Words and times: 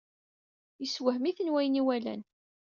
Yessewhem-iten 0.81 1.51
wayen 1.53 1.79
i 1.81 1.83
walan. 1.87 2.21